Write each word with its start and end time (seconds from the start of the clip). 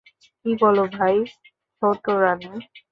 কী 0.45 0.51
বল 0.61 0.77
ভাই 0.95 1.15
ছোটোরানী? 1.81 2.51